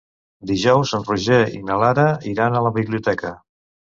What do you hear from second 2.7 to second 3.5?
biblioteca.